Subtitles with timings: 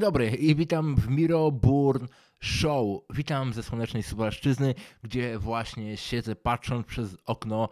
[0.00, 2.06] Dobry i witam w Miro Burn
[2.40, 3.02] Show.
[3.10, 7.68] Witam ze słonecznej Suwalszczyzny, gdzie właśnie siedzę patrząc przez okno,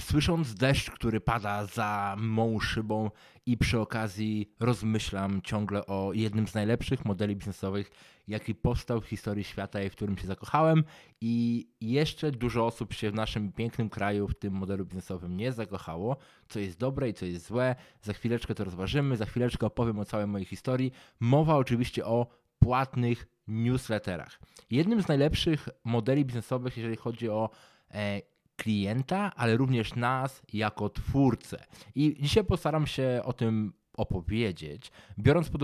[0.00, 3.10] słysząc deszcz, który pada za mą szybą
[3.46, 7.90] i przy okazji rozmyślam ciągle o jednym z najlepszych modeli biznesowych,
[8.28, 10.84] jaki powstał w historii świata i w którym się zakochałem
[11.20, 16.16] i jeszcze dużo osób się w naszym pięknym kraju w tym modelu biznesowym nie zakochało,
[16.48, 17.76] co jest dobre i co jest złe.
[18.02, 20.92] Za chwileczkę to rozważymy, za chwileczkę opowiem o całej mojej historii.
[21.20, 22.26] Mowa oczywiście o
[22.58, 24.40] płatnych newsletterach.
[24.70, 27.50] Jednym z najlepszych modeli biznesowych, jeżeli chodzi o
[27.90, 28.20] e,
[28.56, 31.64] klienta, ale również nas jako twórcę.
[31.94, 35.62] I dzisiaj postaram się o tym opowiedzieć, biorąc pod,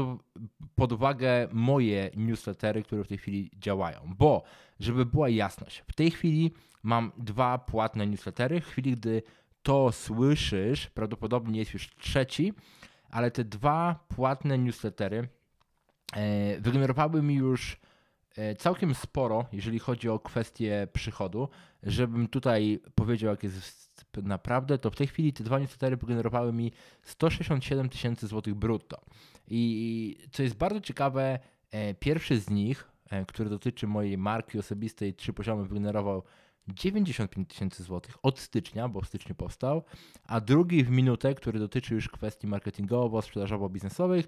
[0.74, 4.14] pod, uwagę moje newslettery, które w tej chwili działają.
[4.18, 4.42] Bo,
[4.80, 8.60] żeby była jasność, w tej chwili mam dwa płatne newslettery.
[8.60, 9.22] W chwili, gdy
[9.62, 12.52] to słyszysz, prawdopodobnie jest już trzeci,
[13.10, 15.28] ale te dwa płatne newslettery
[16.12, 17.80] e, wygenerowały mi już
[18.36, 21.48] e, całkiem sporo, jeżeli chodzi o kwestię przychodu.
[21.82, 26.72] Żebym tutaj powiedział, jak jest naprawdę, to w tej chwili te dwa newslettery wygenerowały mi
[27.02, 29.00] 167 tysięcy złotych brutto.
[29.48, 31.38] I co jest bardzo ciekawe,
[31.70, 36.22] e, pierwszy z nich, e, który dotyczy mojej marki osobistej, trzy poziomy, wygenerował
[36.68, 39.82] 95 tysięcy złotych od stycznia, bo w styczniu powstał,
[40.26, 44.24] a drugi w minutę, który dotyczy już kwestii marketingowo-sprzedażowo-biznesowych,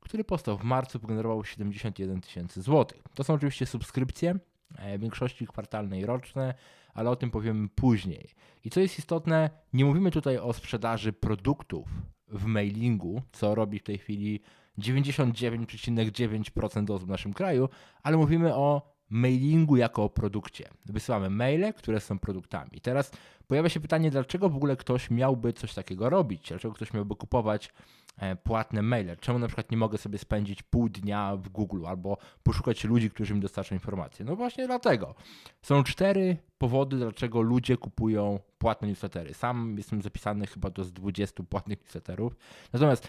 [0.00, 3.02] który powstał w marcu, wygenerował 71 tysięcy złotych.
[3.14, 4.38] To są oczywiście subskrypcje,
[4.78, 6.54] e, w większości kwartalne i roczne,
[6.96, 8.30] ale o tym powiemy później.
[8.64, 11.88] I co jest istotne, nie mówimy tutaj o sprzedaży produktów
[12.28, 14.40] w mailingu, co robi w tej chwili
[14.78, 17.68] 99,9% osób w naszym kraju,
[18.02, 20.68] ale mówimy o mailingu jako o produkcie.
[20.84, 22.80] Wysyłamy maile, które są produktami.
[22.82, 23.10] Teraz
[23.46, 26.48] pojawia się pytanie, dlaczego w ogóle ktoś miałby coś takiego robić?
[26.48, 27.72] Dlaczego ktoś miałby kupować
[28.16, 29.16] E, płatne maile.
[29.20, 33.34] Czemu na przykład nie mogę sobie spędzić pół dnia w Google albo poszukać ludzi, którzy
[33.34, 34.24] mi dostarczą informacje?
[34.24, 35.14] No właśnie dlatego.
[35.62, 39.34] Są cztery powody, dlaczego ludzie kupują płatne newslettery.
[39.34, 42.36] Sam jestem zapisany chyba do z 20 płatnych newsletterów.
[42.72, 43.08] Natomiast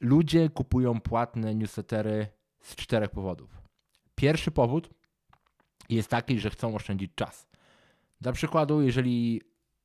[0.00, 2.26] ludzie kupują płatne newslettery
[2.60, 3.60] z czterech powodów.
[4.14, 4.90] Pierwszy powód
[5.94, 7.48] jest taki, że chcą oszczędzić czas.
[8.20, 9.42] Dla przykładu, jeżeli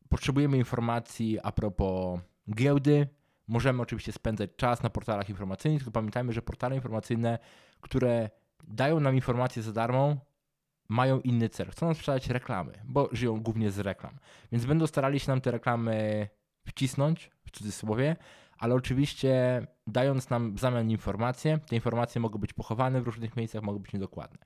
[0.09, 2.19] potrzebujemy informacji a propos
[2.55, 3.07] giełdy,
[3.47, 7.39] Możemy oczywiście spędzać czas na portalach informacyjnych, tylko pamiętajmy, że portale informacyjne,
[7.81, 8.29] które
[8.63, 10.15] dają nam informacje za darmo,
[10.89, 11.71] mają inny cel.
[11.71, 14.17] Chcą nam sprzedać reklamy, bo żyją głównie z reklam.
[14.51, 16.27] Więc będą starali się nam te reklamy
[16.67, 18.15] wcisnąć, w cudzysłowie,
[18.57, 23.63] ale oczywiście dając nam w zamian informacje, te informacje mogą być pochowane w różnych miejscach,
[23.63, 24.37] mogą być niedokładne.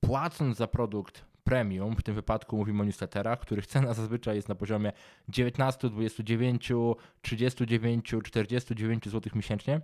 [0.00, 4.54] Płacąc za produkt premium, w tym wypadku mówimy o newsletterach, których cena zazwyczaj jest na
[4.54, 4.92] poziomie
[5.28, 6.72] 19, 29,
[7.22, 9.80] 39, 49 zł miesięcznie,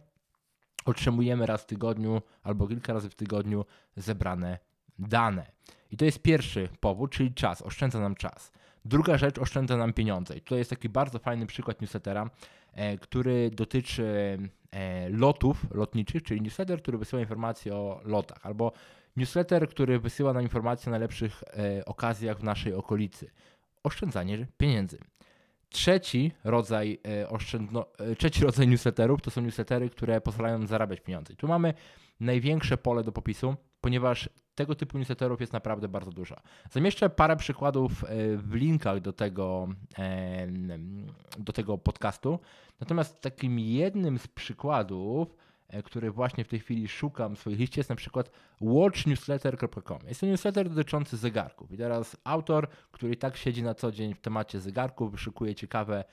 [0.84, 3.64] otrzymujemy raz w tygodniu albo kilka razy w tygodniu
[3.96, 4.58] zebrane
[4.98, 5.46] dane.
[5.90, 8.52] I to jest pierwszy powód, czyli czas, oszczędza nam czas.
[8.84, 10.36] Druga rzecz, oszczędza nam pieniądze.
[10.36, 12.30] I tutaj jest taki bardzo fajny przykład newslettera,
[12.72, 14.38] e, który dotyczy
[14.70, 18.72] e, lotów lotniczych, czyli newsletter, który wysyła informacje o lotach, albo
[19.16, 23.30] Newsletter, który wysyła nam informacje o najlepszych e, okazjach w naszej okolicy.
[23.82, 24.98] Oszczędzanie pieniędzy.
[25.68, 31.00] Trzeci rodzaj, e, oszczędno, e, trzeci rodzaj newsletterów to są newslettery, które pozwalają nam zarabiać
[31.00, 31.34] pieniądze.
[31.36, 31.74] Tu mamy
[32.20, 36.36] największe pole do popisu, ponieważ tego typu newsletterów jest naprawdę bardzo dużo.
[36.70, 40.46] Zamieszczę parę przykładów e, w linkach do tego, e,
[41.38, 42.38] do tego podcastu.
[42.80, 45.36] Natomiast takim jednym z przykładów
[45.82, 48.30] który właśnie w tej chwili szukam w swojej liście, jest na przykład
[48.60, 49.98] watchnewsletter.com.
[50.08, 51.72] Jest to newsletter dotyczący zegarków.
[51.72, 56.04] I teraz autor, który tak siedzi na co dzień w temacie zegarków, wyszukuje ciekawe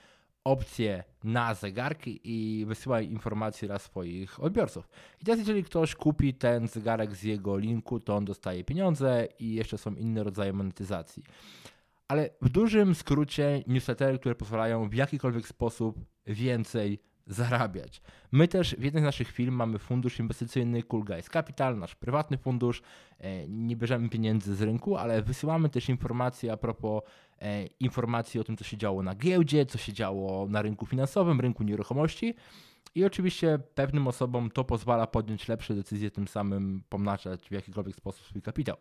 [0.44, 4.89] opcje na zegarki i wysyła informacje dla swoich odbiorców.
[5.22, 9.53] I teraz jeżeli ktoś kupi ten zegarek z jego linku, to on dostaje pieniądze i
[9.53, 11.23] jeszcze są inne rodzaje monetyzacji.
[12.07, 18.02] Ale w dużym skrócie newslettery, które pozwalają w jakikolwiek sposób więcej zarabiać.
[18.32, 22.38] My też w jednym z naszych firm mamy fundusz inwestycyjny Cool Guys Capital, nasz prywatny
[22.38, 22.82] fundusz.
[23.20, 27.02] E, nie bierzemy pieniędzy z rynku, ale wysyłamy też informacje a propos
[27.41, 31.40] e, informacji o tym, co się działo na giełdzie, co się działo na rynku finansowym,
[31.41, 32.35] rynku nieruchomości.
[32.96, 38.26] I oczywiście pewnym osobom to pozwala podjąć lepsze decyzje, tym samym pomnażać w jakikolwiek sposób
[38.26, 38.78] swój kapitał.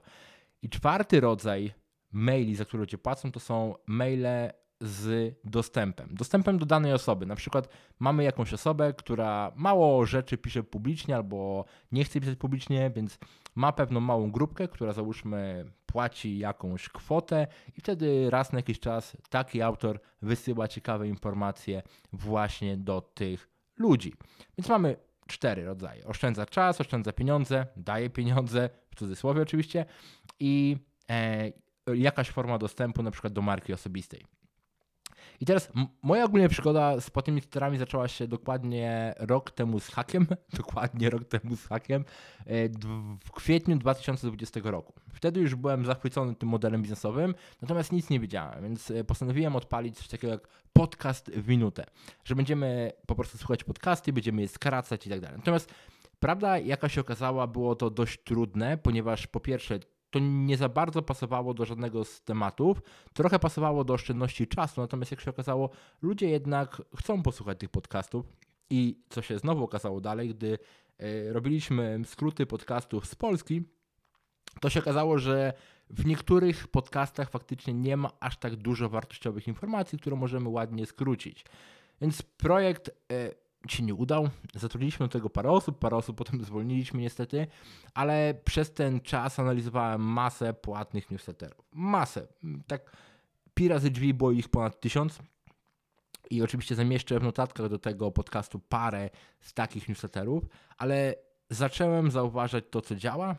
[0.63, 1.73] I czwarty rodzaj
[2.13, 6.09] maili, za które ludzie płacą, to są maile z dostępem.
[6.13, 7.27] Dostępem do danej osoby.
[7.27, 7.69] Na przykład
[7.99, 13.19] mamy jakąś osobę, która mało rzeczy pisze publicznie albo nie chce pisać publicznie, więc
[13.55, 17.47] ma pewną małą grupkę, która załóżmy płaci jakąś kwotę
[17.77, 23.49] i wtedy raz na jakiś czas taki autor wysyła ciekawe informacje właśnie do tych
[23.79, 24.15] ludzi.
[24.59, 26.07] Więc mamy cztery rodzaje.
[26.07, 29.85] Oszczędza czas, oszczędza pieniądze, daje pieniądze, w cudzysłowie oczywiście,
[30.41, 30.77] i
[31.11, 31.53] e,
[31.95, 34.40] jakaś forma dostępu na przykład do marki osobistej.
[35.41, 35.73] I teraz
[36.03, 40.27] moja ogólnie przygoda z płatnymi Twitterami zaczęła się dokładnie rok temu z hakiem,
[40.57, 42.05] dokładnie rok temu z hakiem,
[42.47, 42.69] e,
[43.25, 44.93] w kwietniu 2020 roku.
[45.13, 49.97] Wtedy już byłem zachwycony tym modelem biznesowym, natomiast nic nie wiedziałem, więc e, postanowiłem odpalić
[49.97, 51.85] coś takiego jak podcast w minutę,
[52.25, 55.39] że będziemy po prostu słuchać podcasty, będziemy je skracać i tak dalej.
[55.39, 55.75] Natomiast
[56.19, 59.79] prawda, jaka się okazała, było to dość trudne, ponieważ po pierwsze
[60.11, 62.83] to nie za bardzo pasowało do żadnego z tematów.
[63.15, 65.71] Trochę pasowało do oszczędności czasu, natomiast jak się okazało,
[66.03, 68.27] ludzie jednak chcą posłuchać tych podcastów.
[68.71, 70.59] I co się znowu okazało dalej, gdy
[70.99, 73.63] e, robiliśmy skróty podcastów z Polski,
[74.61, 75.53] to się okazało, że
[75.91, 81.45] w niektórych podcastach faktycznie nie ma aż tak dużo wartościowych informacji, które możemy ładnie skrócić.
[82.01, 82.93] Więc projekt e,
[83.69, 84.29] się nie udał.
[84.55, 87.47] Zatrudniliśmy do tego parę osób, parę osób potem zwolniliśmy niestety,
[87.95, 91.67] ale przez ten czas analizowałem masę płatnych newsletterów.
[91.73, 92.27] Masę.
[92.67, 92.97] Tak
[93.55, 95.19] pi razy drzwi było ich ponad tysiąc.
[96.31, 99.11] I oczywiście zamieszczę w notatkach do tego podcastu parę
[99.41, 100.45] z takich newsletterów,
[100.79, 101.15] ale
[101.51, 103.37] zacząłem zauważać to, co działa,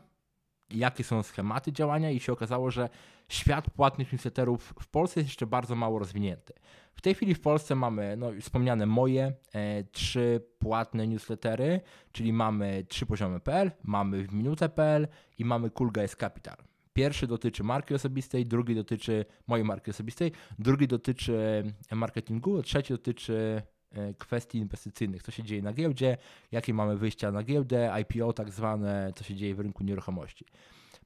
[0.69, 2.89] jakie są schematy działania i się okazało, że
[3.33, 6.54] świat płatnych newsletterów w Polsce jest jeszcze bardzo mało rozwinięty.
[6.94, 11.81] W tej chwili w Polsce mamy no, wspomniane moje e, trzy płatne newslettery,
[12.12, 15.07] czyli mamy trzy poziomy.pl, mamy w minutę.pl
[15.38, 16.57] i mamy Cool Guys Capital.
[16.94, 23.62] Pierwszy dotyczy marki osobistej, drugi dotyczy mojej marki osobistej, drugi dotyczy marketingu, trzeci dotyczy
[23.92, 26.18] e, kwestii inwestycyjnych, co się dzieje na giełdzie,
[26.51, 30.45] jakie mamy wyjścia na giełdę, IPO tak zwane, co się dzieje w rynku nieruchomości.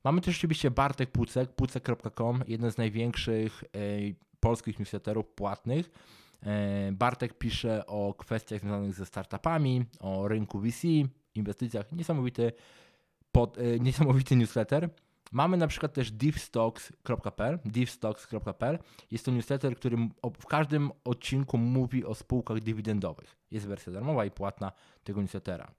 [0.05, 3.77] Mamy też oczywiście Bartek Pucek, pucek.com, jeden z największych e,
[4.39, 5.91] polskich newsletterów płatnych.
[6.43, 10.83] E, Bartek pisze o kwestiach związanych ze startupami, o rynku VC,
[11.35, 11.91] inwestycjach.
[11.91, 12.51] Niesamowity,
[13.31, 14.89] pod, e, niesamowity newsletter.
[15.31, 17.59] Mamy na przykład też divstocks.pl.
[17.65, 18.79] divstocks.pl
[19.11, 19.97] jest to newsletter, który
[20.39, 23.35] w każdym odcinku mówi o spółkach dywidendowych.
[23.51, 24.71] Jest wersja darmowa i płatna
[25.03, 25.71] tego newslettera.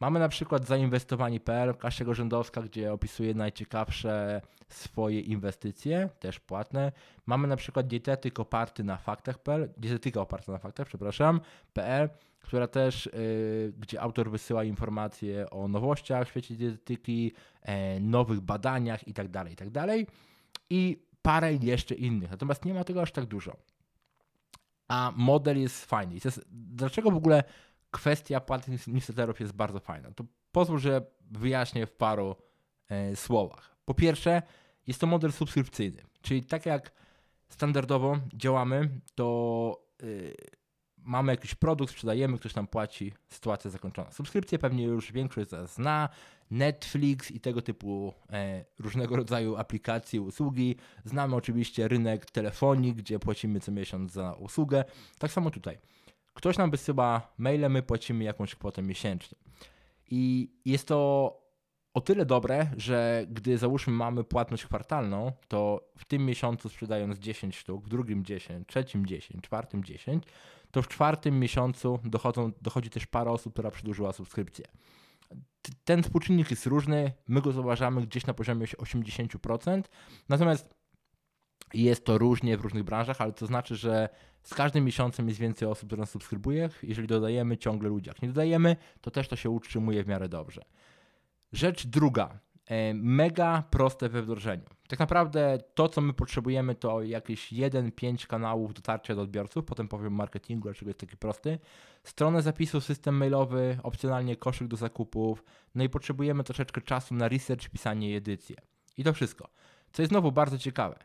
[0.00, 6.92] Mamy na przykład zainwestowani.pl, Kasia Gorzędowska, gdzie opisuje najciekawsze swoje inwestycje, też płatne.
[7.26, 11.40] Mamy na przykład dietetyk oparty na faktach.pl, dietetyka oparta na faktach, przepraszam,
[11.72, 12.08] PL,
[12.40, 19.08] która też, yy, gdzie autor wysyła informacje o nowościach w świecie dietetyki, yy, nowych badaniach
[19.08, 19.86] itd., tak itd.
[19.86, 20.14] Tak
[20.70, 22.30] I parę jeszcze innych.
[22.30, 23.56] Natomiast nie ma tego aż tak dużo.
[24.88, 26.14] A model jest fajny.
[26.50, 27.44] Dlaczego w ogóle
[27.90, 30.10] kwestia płatnych newsletterów jest bardzo fajna.
[30.10, 32.36] To pozwól, że wyjaśnię w paru
[32.88, 33.76] e, słowach.
[33.84, 34.42] Po pierwsze,
[34.86, 36.92] jest to model subskrypcyjny, czyli tak jak
[37.48, 40.34] standardowo działamy, to y,
[40.98, 44.10] mamy jakiś produkt, sprzedajemy, ktoś nam płaci, sytuacja zakończona.
[44.12, 46.08] Subskrypcje pewnie już większość z nas zna,
[46.50, 50.76] Netflix i tego typu e, różnego rodzaju aplikacje, usługi.
[51.04, 54.84] Znamy oczywiście rynek telefonii, gdzie płacimy co miesiąc za usługę.
[55.18, 55.78] Tak samo tutaj.
[56.38, 59.38] Ktoś nam wysyła maile, my płacimy jakąś kwotę miesięcznie.
[60.10, 61.32] I jest to
[61.94, 67.56] o tyle dobre, że gdy załóżmy mamy płatność kwartalną, to w tym miesiącu sprzedając 10
[67.56, 70.24] sztuk, w drugim 10, trzecim 10, czwartym 10,
[70.70, 74.64] to w czwartym miesiącu dochodzą, dochodzi też parę osób, która przedłużyła subskrypcję.
[75.84, 79.82] Ten współczynnik jest różny, my go zauważamy gdzieś na poziomie 80%,
[80.28, 80.77] natomiast
[81.74, 84.08] jest to różnie w różnych branżach, ale to znaczy, że
[84.42, 86.70] z każdym miesiącem jest więcej osób, które nas subskrybuje.
[86.82, 90.62] Jeżeli dodajemy ciągle ludzi, jak nie dodajemy, to też to się utrzymuje w miarę dobrze.
[91.52, 92.38] Rzecz druga.
[92.66, 94.64] E, mega proste we wdrożeniu.
[94.88, 100.12] Tak naprawdę to, co my potrzebujemy, to jakieś 1-5 kanałów dotarcia do odbiorców, potem powiem
[100.12, 101.58] marketingu, dlaczego jest taki prosty.
[102.04, 105.44] Stronę zapisu, system mailowy, opcjonalnie koszyk do zakupów.
[105.74, 108.56] No i potrzebujemy troszeczkę czasu na research, pisanie i edycję.
[108.98, 109.48] I to wszystko.
[109.92, 110.98] Co jest znowu bardzo ciekawe.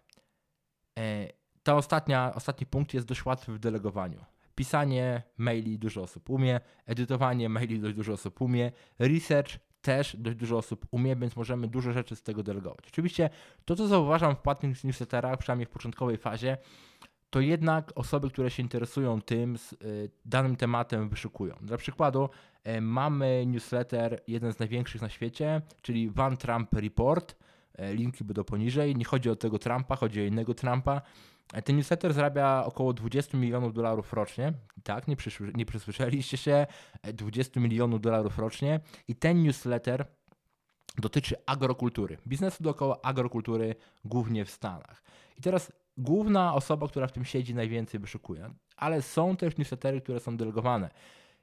[0.99, 1.27] E,
[1.63, 4.25] ta ostatnia, ostatni punkt jest dość łatwy w delegowaniu.
[4.55, 10.57] Pisanie maili dużo osób umie, edytowanie maili dość dużo osób umie, research też dość dużo
[10.57, 12.85] osób umie, więc możemy dużo rzeczy z tego delegować.
[12.87, 13.29] Oczywiście
[13.65, 16.57] to, co zauważam w płatnych newsletterach, przynajmniej w początkowej fazie,
[17.29, 21.55] to jednak osoby, które się interesują tym, y, danym tematem wyszukują.
[21.61, 22.29] Dla przykładu
[22.67, 27.35] y, mamy newsletter, jeden z największych na świecie, czyli One Trump Report.
[27.79, 28.95] Y, linki będą poniżej.
[28.95, 31.01] Nie chodzi o tego Trumpa, chodzi o innego Trumpa.
[31.63, 34.53] Ten newsletter zarabia około 20 milionów dolarów rocznie.
[34.83, 35.15] Tak, nie,
[35.55, 36.67] nie przesłyszeliście się,
[37.13, 38.79] 20 milionów dolarów rocznie.
[39.07, 40.05] I ten newsletter
[40.97, 43.75] dotyczy agrokultury, biznesu dookoła agrokultury,
[44.05, 45.03] głównie w Stanach.
[45.37, 48.53] I teraz główna osoba, która w tym siedzi, najwięcej wyszukuje.
[48.77, 50.89] Ale są też newslettery, które są delegowane.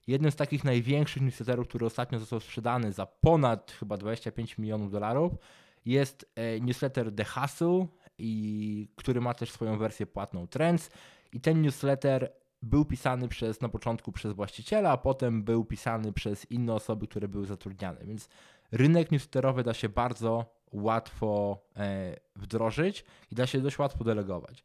[0.07, 5.33] Jednym z takich największych newsletterów, który ostatnio został sprzedany za ponad chyba 25 milionów dolarów,
[5.85, 7.87] jest e, newsletter The Hustle,
[8.21, 10.91] i, który ma też swoją wersję płatną Trends.
[11.33, 12.33] I ten newsletter
[12.63, 17.29] był pisany przez, na początku przez właściciela, a potem był pisany przez inne osoby, które
[17.29, 18.05] były zatrudniane.
[18.05, 18.29] Więc
[18.73, 24.65] rynek newsletterowy da się bardzo łatwo e, wdrożyć i da się dość łatwo delegować.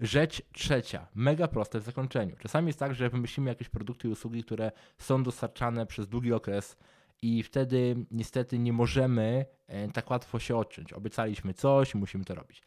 [0.00, 2.36] Rzecz trzecia, mega proste w zakończeniu.
[2.36, 6.76] Czasami jest tak, że wymyślimy jakieś produkty i usługi, które są dostarczane przez długi okres
[7.24, 10.92] i wtedy niestety nie możemy e, tak łatwo się odciąć.
[10.92, 12.62] Obiecaliśmy coś, musimy to robić.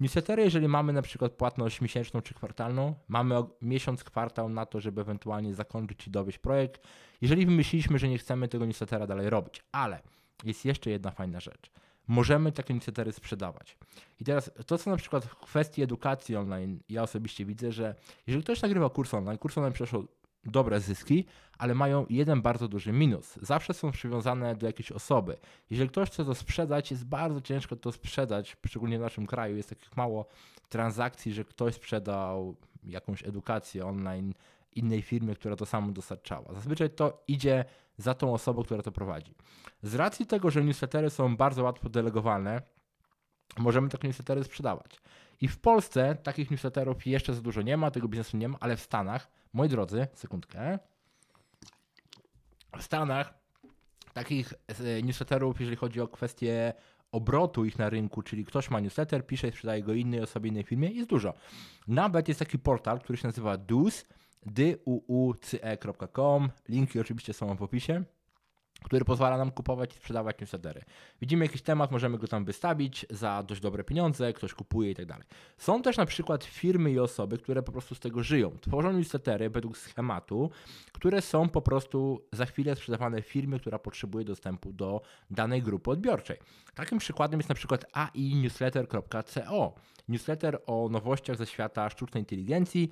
[0.00, 5.00] Newslettery, jeżeli mamy na przykład płatność miesięczną czy kwartalną, mamy miesiąc, kwartał na to, żeby
[5.00, 6.86] ewentualnie zakończyć i dowieść projekt.
[7.20, 10.00] Jeżeli wymyśliliśmy, że nie chcemy tego newslettera dalej robić, ale
[10.44, 11.70] jest jeszcze jedna fajna rzecz.
[12.08, 13.76] Możemy takie newslettery sprzedawać.
[14.20, 17.94] I teraz to, co na przykład w kwestii edukacji online, ja osobiście widzę, że
[18.26, 20.04] jeżeli ktoś nagrywa kurs online, kurs online przeszło
[20.44, 21.24] dobre zyski,
[21.58, 23.38] ale mają jeden bardzo duży minus.
[23.42, 25.36] Zawsze są przywiązane do jakiejś osoby.
[25.70, 29.56] Jeżeli ktoś chce to sprzedać, jest bardzo ciężko to sprzedać, szczególnie w naszym kraju.
[29.56, 30.26] Jest takich mało
[30.68, 34.34] transakcji, że ktoś sprzedał jakąś edukację online
[34.74, 36.54] innej firmie, która to samo dostarczała.
[36.54, 37.64] Zazwyczaj to idzie
[37.96, 39.34] za tą osobą, która to prowadzi.
[39.82, 42.62] Z racji tego, że newslettery są bardzo łatwo delegowalne,
[43.58, 45.00] możemy takie newslettery sprzedawać.
[45.42, 48.76] I w Polsce takich newsletterów jeszcze za dużo nie ma, tego biznesu nie ma, ale
[48.76, 50.78] w Stanach, moi drodzy, sekundkę,
[52.78, 53.34] w Stanach
[54.12, 56.72] takich e, newsletterów, jeżeli chodzi o kwestię
[57.12, 60.64] obrotu ich na rynku, czyli ktoś ma newsletter, pisze i sprzedaje go innej osobie, innej
[60.64, 61.34] firmie, jest dużo.
[61.88, 64.04] Nawet jest taki portal, który się nazywa DUUCE,
[64.46, 68.04] duuce.com, linki oczywiście są w opisie
[68.82, 70.82] który pozwala nam kupować i sprzedawać newslettery.
[71.20, 75.06] Widzimy jakiś temat, możemy go tam wystawić za dość dobre pieniądze, ktoś kupuje i tak
[75.06, 75.24] dalej.
[75.58, 78.50] Są też na przykład firmy i osoby, które po prostu z tego żyją.
[78.60, 80.50] Tworzą newslettery według schematu,
[80.92, 86.36] które są po prostu za chwilę sprzedawane firmie, która potrzebuje dostępu do danej grupy odbiorczej.
[86.74, 89.74] Takim przykładem jest na przykład ainewsletter.co.
[90.08, 92.90] Newsletter o nowościach ze świata sztucznej inteligencji,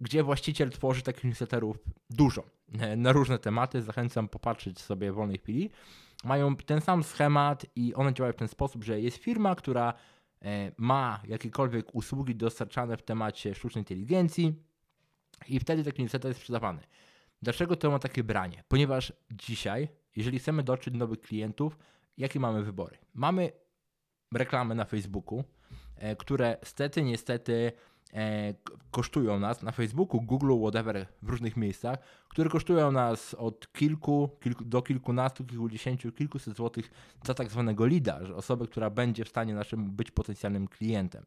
[0.00, 1.78] gdzie właściciel tworzy takich newsletterów
[2.10, 2.44] dużo
[2.78, 3.82] e, na różne tematy.
[3.82, 5.70] Zachęcam popatrzeć sobie w wolnej chwili.
[6.24, 9.94] Mają ten sam schemat i one działają w ten sposób, że jest firma, która
[10.42, 14.54] e, ma jakiekolwiek usługi dostarczane w temacie sztucznej inteligencji
[15.48, 16.82] i wtedy taki newsletter jest sprzedawany.
[17.42, 18.64] Dlaczego to ma takie branie?
[18.68, 21.78] Ponieważ dzisiaj, jeżeli chcemy dotrzeć do nowych klientów,
[22.16, 22.98] jakie mamy wybory?
[23.14, 23.52] Mamy
[24.34, 25.44] reklamy na Facebooku,
[25.96, 27.72] e, które stety, niestety
[28.14, 28.54] E,
[28.90, 31.98] kosztują nas na Facebooku, Google, whatever, w różnych miejscach,
[32.28, 36.90] które kosztują nas od kilku, kilku do kilkunastu, kilkudziesięciu, kilkuset złotych
[37.24, 37.88] za tak zwanego
[38.26, 41.24] że osobę, która będzie w stanie naszym być potencjalnym klientem.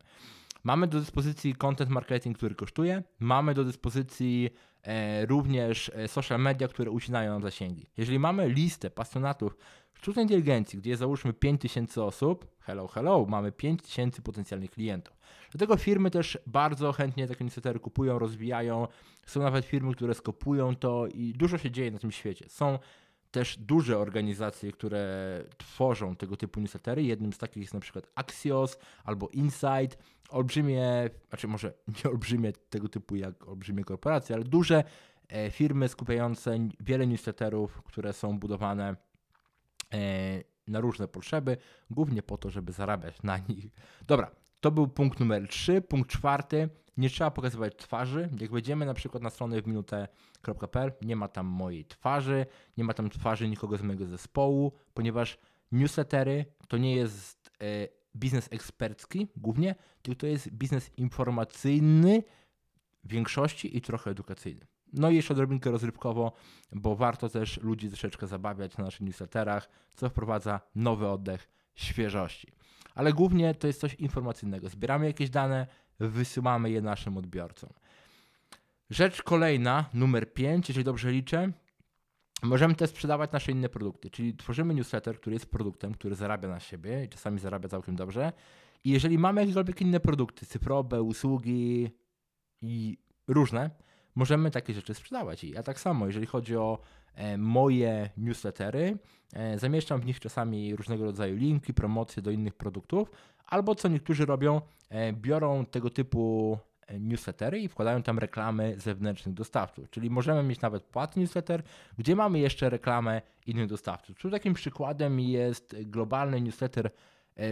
[0.64, 4.50] Mamy do dyspozycji content marketing, który kosztuje, mamy do dyspozycji
[4.84, 7.86] e, również e, social media, które ucinają nam zasięgi.
[7.98, 9.58] Jeżeli mamy listę pasjonatów
[9.94, 15.18] sztucznej inteligencji, gdzie załóżmy 5000 osób, hello, hello, mamy 5000 potencjalnych klientów.
[15.52, 18.88] Dlatego firmy też bardzo chętnie takie newslettery kupują, rozwijają.
[19.26, 22.46] Są nawet firmy, które skopują to i dużo się dzieje na tym świecie.
[22.50, 22.80] Są
[23.32, 27.04] też duże organizacje, które tworzą tego typu newslettery.
[27.04, 29.98] Jednym z takich jest na przykład Axios albo Insight.
[30.30, 31.74] Olbrzymie, znaczy może
[32.04, 34.84] nie olbrzymie tego typu jak olbrzymie korporacje, ale duże
[35.30, 38.96] e, firmy skupiające wiele newsletterów, które są budowane
[39.94, 41.58] e, na różne potrzeby,
[41.90, 43.66] głównie po to, żeby zarabiać na nich.
[44.08, 45.82] Dobra, to był punkt numer 3.
[45.82, 46.70] Punkt czwarty.
[46.98, 48.30] Nie trzeba pokazywać twarzy.
[48.40, 52.46] Jak wejdziemy na przykład na stronę w minutę.pl, nie ma tam mojej twarzy,
[52.78, 55.38] nie ma tam twarzy nikogo z mojego zespołu, ponieważ
[55.72, 62.24] newslettery to nie jest e, biznes ekspercki głównie, tylko to jest biznes informacyjny
[63.04, 64.68] w większości i trochę edukacyjny.
[64.94, 66.32] No i jeszcze odrobinkę rozrywkowo,
[66.72, 72.60] bo warto też ludzi troszeczkę zabawiać na naszych newsletterach, co wprowadza nowy oddech świeżości
[73.00, 74.70] ale głównie to jest coś informacyjnego.
[74.70, 75.68] Zbieramy jakieś dane,
[76.00, 77.70] wysyłamy je naszym odbiorcom.
[78.90, 81.52] Rzecz kolejna, numer 5, jeżeli dobrze liczę,
[82.44, 86.60] możemy też sprzedawać nasze inne produkty, czyli tworzymy newsletter, który jest produktem, który zarabia na
[86.60, 88.34] siebie i czasami zarabia całkiem dobrze.
[88.84, 91.90] I jeżeli mamy jakiekolwiek inne produkty, cyfrowe, usługi
[92.62, 93.70] i różne,
[94.16, 95.44] możemy takie rzeczy sprzedawać.
[95.44, 96.80] I ja tak samo, jeżeli chodzi o
[97.20, 98.98] E, moje newslettery.
[99.34, 103.12] E, zamieszczam w nich czasami różnego rodzaju linki, promocje do innych produktów,
[103.46, 106.58] albo co niektórzy robią, e, biorą tego typu
[107.00, 109.90] newslettery i wkładają tam reklamy zewnętrznych dostawców.
[109.90, 111.64] Czyli możemy mieć nawet płatny newsletter,
[111.98, 114.20] gdzie mamy jeszcze reklamę innych dostawców.
[114.20, 116.92] Tu takim przykładem jest globalny newsletter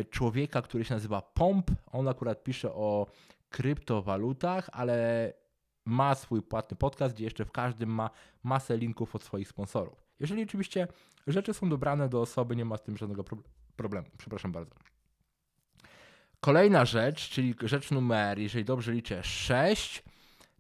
[0.10, 1.72] człowieka, który się nazywa Pomp.
[1.92, 3.08] On akurat pisze o
[3.50, 5.34] kryptowalutach, ale
[5.88, 8.10] ma swój płatny podcast, gdzie jeszcze w każdym ma
[8.44, 10.08] masę linków od swoich sponsorów.
[10.20, 10.88] Jeżeli oczywiście
[11.28, 13.24] rzeczy są dobrane do osoby, nie ma z tym żadnego
[13.76, 14.08] problemu.
[14.18, 14.76] Przepraszam bardzo.
[16.40, 20.04] Kolejna rzecz, czyli rzecz numer, jeżeli dobrze liczę, 6,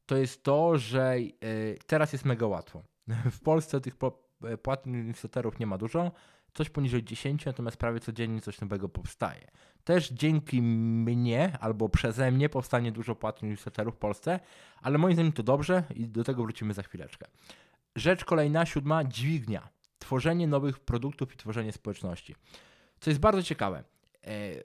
[0.06, 2.84] to jest to, że y, teraz jest mega łatwo.
[3.32, 3.96] W Polsce tych
[4.44, 6.12] e, płatnych newsletterów nie ma dużo,
[6.54, 9.48] coś poniżej 10, natomiast prawie codziennie coś nowego powstaje.
[9.88, 14.40] Też dzięki mnie albo przeze mnie powstanie dużo płatnych newsletterów w Polsce,
[14.82, 17.28] ale moim zdaniem to dobrze i do tego wrócimy za chwileczkę.
[17.96, 19.70] Rzecz kolejna, siódma, dźwignia.
[20.00, 22.36] Tworzenie nowych produktów i tworzenie społeczności.
[23.00, 23.78] Co jest bardzo ciekawe.
[23.78, 23.84] E,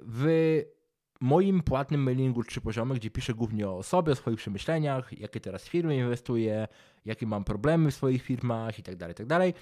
[0.00, 0.62] w
[1.20, 5.68] moim płatnym mailingu trzy poziomy, gdzie piszę głównie o sobie, o swoich przemyśleniach, jakie teraz
[5.68, 6.68] firmy inwestuję,
[7.04, 9.52] jakie mam problemy w swoich firmach itd., tak itd.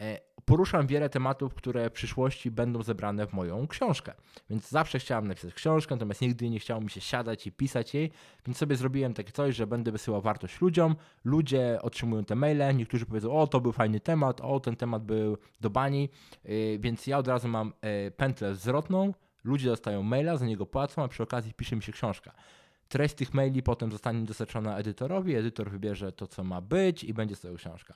[0.00, 4.12] E, poruszam wiele tematów, które w przyszłości będą zebrane w moją książkę.
[4.50, 8.10] Więc zawsze chciałem napisać książkę, natomiast nigdy nie chciało mi się siadać i pisać jej,
[8.46, 13.06] więc sobie zrobiłem takie coś, że będę wysyłał wartość ludziom, ludzie otrzymują te maile, niektórzy
[13.06, 16.08] powiedzą, o to był fajny temat, o ten temat był do bani,
[16.44, 16.48] e,
[16.78, 17.72] więc ja od razu mam
[18.16, 19.12] pętlę zwrotną,
[19.44, 22.32] Ludzie dostają maila, za niego płacą, a przy okazji pisze mi się książka.
[22.88, 27.36] Treść tych maili potem zostanie dostarczona edytorowi, edytor wybierze to, co ma być i będzie
[27.36, 27.94] z tego książka.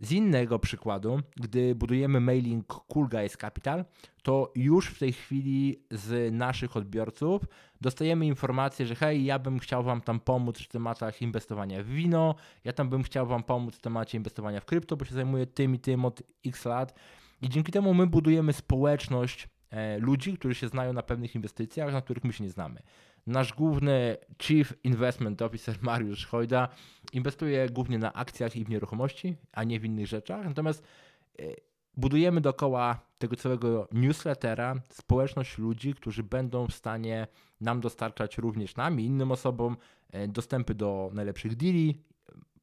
[0.00, 3.84] Z innego przykładu, gdy budujemy mailing Cool Guys Capital,
[4.22, 7.42] to już w tej chwili z naszych odbiorców
[7.80, 12.34] dostajemy informację, że hej, ja bym chciał Wam tam pomóc w tematach inwestowania w wino,
[12.64, 15.74] ja tam bym chciał Wam pomóc w temacie inwestowania w krypto, bo się zajmuję tym
[15.74, 16.94] i tym od x lat.
[17.42, 22.02] I dzięki temu my budujemy społeczność E, ludzi, którzy się znają na pewnych inwestycjach, na
[22.02, 22.80] których my się nie znamy.
[23.26, 26.68] Nasz główny Chief Investment Officer Mariusz Hojda
[27.12, 30.44] inwestuje głównie na akcjach i w nieruchomości, a nie w innych rzeczach.
[30.44, 30.82] Natomiast
[31.38, 31.42] e,
[31.96, 37.26] budujemy dookoła tego całego newslettera społeczność ludzi, którzy będą w stanie
[37.60, 39.76] nam dostarczać również nam innym osobom
[40.12, 42.02] e, dostępy do najlepszych deali,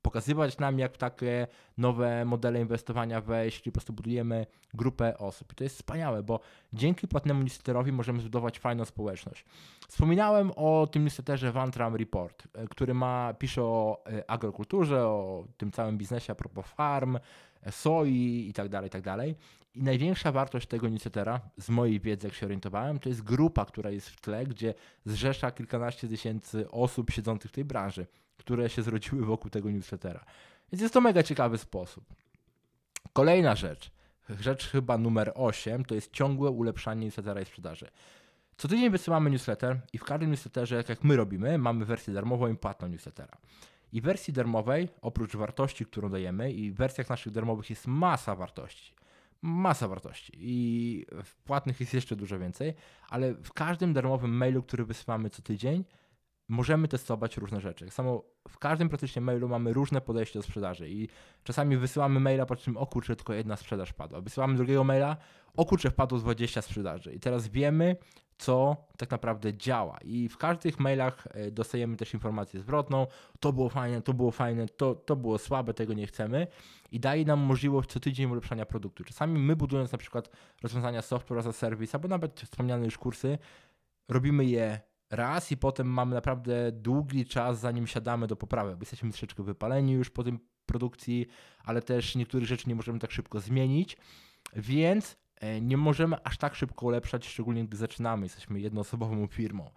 [0.08, 5.54] pokazywać nam, jak w takie nowe modele inwestowania wejść, czyli po prostu budujemy grupę osób.
[5.54, 6.40] I to jest wspaniałe, bo
[6.74, 9.46] dzięki płatnemu newsletterowi możemy zbudować fajną społeczność.
[9.88, 15.72] Wspominałem o tym newsletterze Vantram Report, e, który ma, pisze o e, agrokulturze, o tym
[15.72, 17.18] całym biznesie a propos farm,
[17.62, 19.36] e, soi i tak dalej, i tak dalej.
[19.78, 23.90] I największa wartość tego newslettera, z mojej wiedzy, jak się orientowałem, to jest grupa, która
[23.90, 24.74] jest w tle, gdzie
[25.06, 28.06] zrzesza kilkanaście tysięcy osób siedzących w tej branży
[28.38, 30.26] które się zrodziły wokół tego newslettera.
[30.72, 32.06] Więc jest to mega ciekawy sposób.
[33.14, 33.92] Kolejna rzecz,
[34.30, 37.88] rzecz chyba numer 8, to jest ciągłe ulepszanie newslettera i sprzedaży.
[38.58, 42.48] Co tydzień wysyłamy newsletter i w każdym newsletterze, jak, jak my robimy, mamy wersję darmową
[42.48, 43.38] i płatną newslettera.
[43.94, 48.36] I w wersji darmowej, oprócz wartości, którą dajemy, i w wersjach naszych darmowych jest masa
[48.36, 48.94] wartości.
[49.42, 50.34] Masa wartości.
[50.36, 52.74] I w płatnych jest jeszcze dużo więcej,
[53.10, 55.84] ale w każdym darmowym mailu, który wysyłamy co tydzień,
[56.48, 57.86] możemy testować różne rzeczy.
[57.86, 61.08] Tak samo w każdym praktycznie mailu mamy różne podejście do sprzedaży i
[61.44, 64.22] czasami wysyłamy maila, po czym o kurczę, tylko jedna sprzedaż padła.
[64.22, 65.18] Wysyłamy drugiego maila,
[65.58, 67.14] o kurczę, wpadło 20 sprzedaży.
[67.14, 67.96] I teraz wiemy,
[68.38, 69.98] co tak naprawdę działa.
[70.04, 73.08] I w każdych mailach e, dostajemy też informację zwrotną,
[73.40, 76.48] to było fajne, to było fajne, to, to było słabe, tego nie chcemy
[76.92, 79.04] i daje nam możliwość co tydzień ulepszania produktu.
[79.04, 80.30] Czasami my budując na przykład
[80.64, 83.38] rozwiązania software as a service, albo nawet wspomniane już kursy,
[84.10, 84.80] robimy je
[85.10, 89.94] raz i potem mamy naprawdę długi czas, zanim siadamy do poprawy, bo jesteśmy troszeczkę wypaleni
[89.94, 91.28] już po tym produkcji,
[91.64, 93.98] ale też niektórych rzeczy nie możemy tak szybko zmienić,
[94.56, 99.72] więc e, nie możemy aż tak szybko ulepszać, szczególnie gdy zaczynamy, jesteśmy jednoosobową firmą.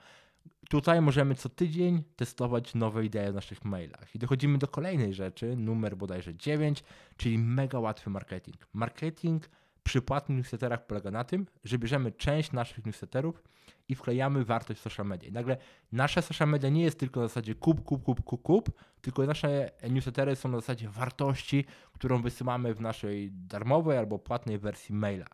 [0.68, 4.14] Tutaj możemy co tydzień testować nowe idee w naszych mailach.
[4.14, 6.84] I dochodzimy do kolejnej rzeczy, numer bodajże 9,
[7.16, 8.56] czyli mega łatwy marketing.
[8.72, 9.48] Marketing
[9.82, 13.42] przy płatnych newsletterach polega na tym, że bierzemy część naszych newsletterów
[13.88, 15.28] i wklejamy wartość w social media.
[15.28, 15.56] I nagle
[15.92, 19.70] nasze social media nie jest tylko na zasadzie kup, kup, kup, kup, kup, tylko nasze
[19.90, 25.26] newslettery są na zasadzie wartości, którą wysyłamy w naszej darmowej albo płatnej wersji maila.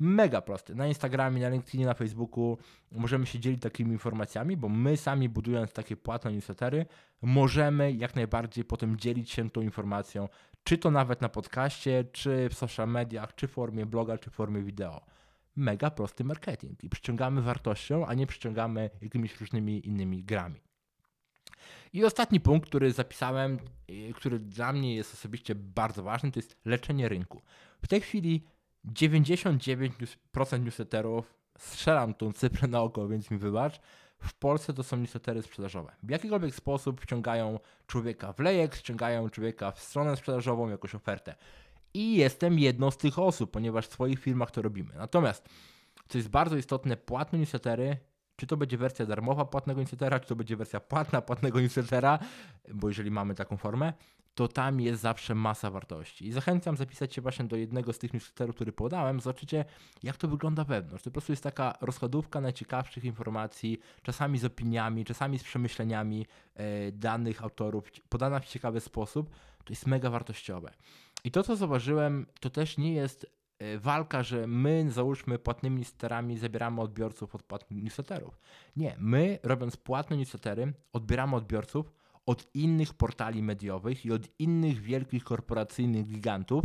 [0.00, 0.74] Mega prosty.
[0.74, 2.58] Na Instagramie, na LinkedInie, na Facebooku
[2.92, 6.86] możemy się dzielić takimi informacjami, bo my sami budując takie płatne newslettery,
[7.22, 10.28] możemy jak najbardziej potem dzielić się tą informacją,
[10.68, 14.34] czy to nawet na podcaście, czy w social mediach, czy w formie bloga, czy w
[14.34, 15.06] formie wideo
[15.56, 20.60] mega prosty marketing i przyciągamy wartością, a nie przyciągamy jakimiś różnymi innymi grami.
[21.92, 23.58] I ostatni punkt, który zapisałem,
[24.14, 27.42] który dla mnie jest osobiście bardzo ważny, to jest leczenie rynku.
[27.82, 28.44] W tej chwili
[28.86, 33.80] 99% newsletterów, strzelam tą cyfrę na oko, więc mi wybacz,
[34.20, 35.92] w Polsce to są newslettery sprzedażowe.
[36.02, 41.34] W jakikolwiek sposób wciągają człowieka w lejek, wciągają człowieka w stronę sprzedażową, jakąś ofertę
[41.94, 44.94] i jestem jedną z tych osób, ponieważ w swoich firmach to robimy.
[44.96, 45.48] Natomiast,
[46.08, 47.96] co jest bardzo istotne, płatne newslettery
[48.38, 52.18] czy to będzie wersja darmowa płatnego newslettera, czy to będzie wersja płatna płatnego newslettera,
[52.74, 53.92] bo jeżeli mamy taką formę,
[54.34, 56.26] to tam jest zawsze masa wartości.
[56.26, 59.20] I zachęcam zapisać się właśnie do jednego z tych newsletterów, który podałem.
[59.20, 59.64] Zobaczycie,
[60.02, 61.04] jak to wygląda wewnątrz.
[61.04, 66.92] To po prostu jest taka rozkładówka najciekawszych informacji, czasami z opiniami, czasami z przemyśleniami e,
[66.92, 69.30] danych autorów, podana w ciekawy sposób.
[69.64, 70.72] To jest mega wartościowe.
[71.24, 73.37] I to, co zauważyłem, to też nie jest
[73.78, 78.40] walka, że my, załóżmy, płatnymi newsletterami zabieramy odbiorców od płatnych newsletterów.
[78.76, 81.92] Nie, my, robiąc płatne newslettery, odbieramy odbiorców
[82.26, 86.64] od innych portali mediowych i od innych wielkich korporacyjnych gigantów,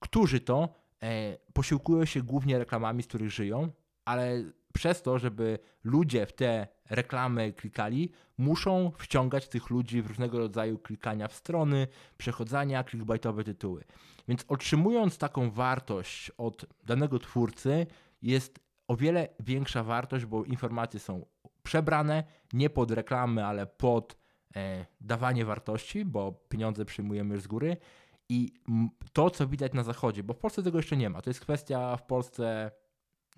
[0.00, 0.68] którzy to
[1.02, 3.70] e, posiłkują się głównie reklamami, z których żyją,
[4.04, 10.38] ale przez to, żeby ludzie w te reklamy klikali, muszą wciągać tych ludzi w różnego
[10.38, 13.84] rodzaju klikania w strony, przechodzenia, clickbaitowe tytuły.
[14.28, 17.86] Więc otrzymując taką wartość od danego twórcy,
[18.22, 21.26] jest o wiele większa wartość, bo informacje są
[21.62, 24.16] przebrane nie pod reklamy, ale pod
[24.56, 27.76] e, dawanie wartości, bo pieniądze przyjmujemy już z góry.
[28.28, 28.52] I
[29.12, 31.96] to, co widać na zachodzie, bo w Polsce tego jeszcze nie ma, to jest kwestia
[31.96, 32.70] w Polsce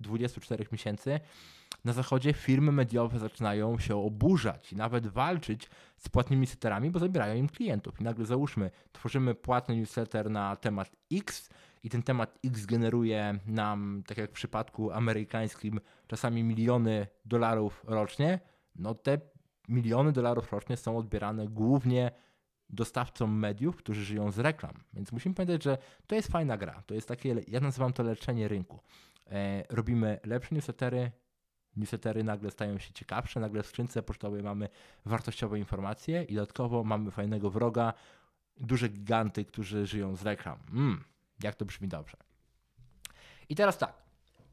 [0.00, 1.20] 24 miesięcy,
[1.84, 7.34] na zachodzie firmy mediowe zaczynają się oburzać i nawet walczyć z płatnymi newsletterami, bo zabierają
[7.34, 8.00] im klientów.
[8.00, 11.50] I nagle załóżmy, tworzymy płatny newsletter na temat X
[11.82, 18.40] i ten temat X generuje nam, tak jak w przypadku amerykańskim, czasami miliony dolarów rocznie,
[18.76, 19.18] no te
[19.68, 22.10] miliony dolarów rocznie są odbierane głównie
[22.70, 24.74] dostawcom mediów, którzy żyją z reklam.
[24.92, 26.82] Więc musimy pamiętać, że to jest fajna gra.
[26.86, 28.80] To jest takie, ja nazywam to leczenie rynku.
[29.30, 31.10] E, robimy lepsze newslettery,
[31.76, 34.68] newslettery nagle stają się ciekawsze, nagle w skrzynce pocztowej mamy
[35.04, 37.92] wartościowe informacje i dodatkowo mamy fajnego wroga,
[38.56, 40.58] duże giganty, którzy żyją z reklam.
[40.72, 41.04] Mm,
[41.42, 42.16] jak to brzmi dobrze.
[43.48, 44.03] I teraz tak.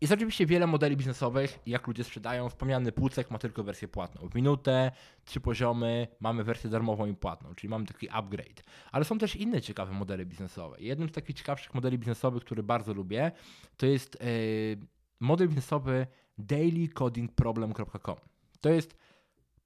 [0.01, 2.49] Jest oczywiście wiele modeli biznesowych, jak ludzie sprzedają.
[2.49, 4.29] Wspomniany Płucek ma tylko wersję płatną.
[4.29, 4.91] W minutę,
[5.25, 8.63] trzy poziomy, mamy wersję darmową i płatną, czyli mamy taki upgrade.
[8.91, 10.77] Ale są też inne ciekawe modele biznesowe.
[10.79, 13.31] Jednym z takich ciekawszych modeli biznesowych, który bardzo lubię,
[13.77, 14.87] to jest yy,
[15.19, 18.15] model biznesowy dailycodingproblem.com.
[18.61, 18.97] To jest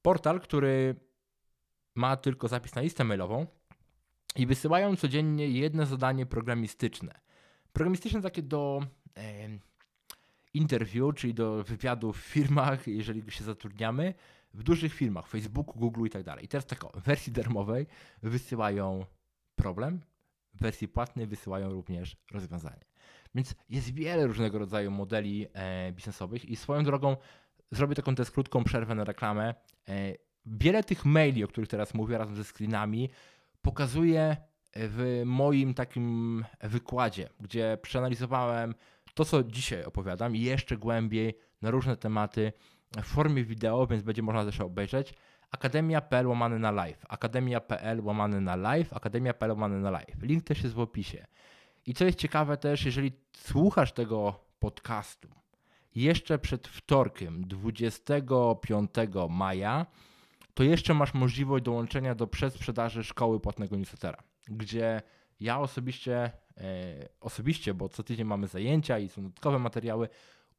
[0.01, 0.95] portal, który
[1.95, 3.47] ma tylko zapis na listę mailową
[4.35, 7.19] i wysyłają codziennie jedno zadanie programistyczne.
[7.73, 8.81] Programistyczne takie do
[9.17, 9.49] e,
[10.55, 14.13] interview, czyli do wywiadów w firmach, jeżeli się zatrudniamy,
[14.53, 16.45] w dużych firmach, Facebooku, Google i tak dalej.
[16.45, 17.87] I teraz tak, w wersji darmowej
[18.23, 19.05] wysyłają
[19.55, 20.01] problem,
[20.53, 22.85] w wersji płatnej wysyłają również rozwiązanie.
[23.35, 27.17] Więc jest wiele różnego rodzaju modeli e, biznesowych i swoją drogą
[27.71, 29.55] zrobię taką też krótką przerwę na reklamę.
[29.89, 30.13] E,
[30.45, 33.09] wiele tych maili, o których teraz mówię, razem ze screenami,
[33.61, 34.37] pokazuję
[34.75, 38.75] w moim takim wykładzie, gdzie przeanalizowałem
[39.15, 42.53] to, co dzisiaj opowiadam, jeszcze głębiej na różne tematy
[42.97, 45.13] w formie wideo, więc będzie można też obejrzeć.
[45.51, 50.21] Akademia.pl łamany na live, akademia.pl łamany na live, akademia.pl łamany na live.
[50.21, 51.25] Link też jest w opisie.
[51.85, 55.29] I co jest ciekawe też, jeżeli słuchasz tego podcastu
[55.95, 58.89] jeszcze przed wtorkiem 25
[59.29, 59.85] maja,
[60.53, 65.01] to jeszcze masz możliwość dołączenia do przedsprzedaży szkoły płatnego newslettera, gdzie
[65.39, 70.09] ja osobiście, e, osobiście, bo co tydzień mamy zajęcia i są dodatkowe materiały,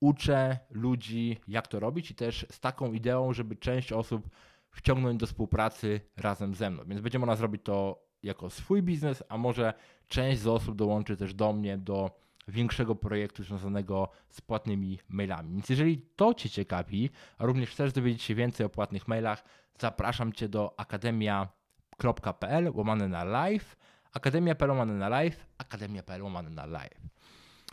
[0.00, 4.28] uczę ludzi, jak to robić i też z taką ideą, żeby część osób
[4.70, 6.82] wciągnąć do współpracy razem ze mną.
[6.86, 9.74] Więc będzie można zrobić to jako swój biznes, a może
[10.08, 12.10] część z osób dołączy też do mnie do
[12.48, 15.52] większego projektu związanego z płatnymi mailami.
[15.52, 19.44] Więc jeżeli to Cię ciekawi, a również chcesz dowiedzieć się więcej o płatnych mailach,
[19.78, 23.76] zapraszam Cię do akademia.pl łamane na live,
[24.16, 27.00] akademia.pl łamane na live, akademia.pl łamane na live.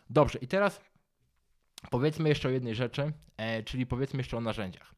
[0.10, 0.82] Dobrze, i teraz
[1.89, 4.93] powiedzmy jeszcze o jednej rzeczy, e, czyli powiedzmy jeszcze o narzędziach.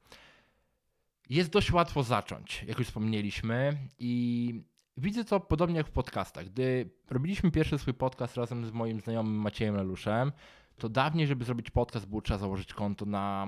[1.29, 4.63] Jest dość łatwo zacząć, jak już wspomnieliśmy, i
[4.97, 6.45] Widzę to podobnie jak w podcastach.
[6.45, 10.31] Gdy robiliśmy pierwszy swój podcast razem z moim znajomym Maciejem Leluszem,
[10.77, 13.47] to dawniej, żeby zrobić podcast, było trzeba założyć konto na